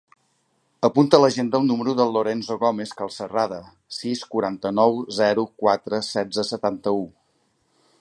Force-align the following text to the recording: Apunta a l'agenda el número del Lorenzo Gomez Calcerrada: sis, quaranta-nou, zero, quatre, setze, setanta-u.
Apunta 0.87 1.17
a 1.17 1.23
l'agenda 1.23 1.59
el 1.63 1.67
número 1.71 1.93
del 1.99 2.15
Lorenzo 2.15 2.57
Gomez 2.65 2.95
Calcerrada: 3.03 3.61
sis, 4.01 4.27
quaranta-nou, 4.35 5.01
zero, 5.23 5.49
quatre, 5.65 6.05
setze, 6.13 6.51
setanta-u. 6.55 7.11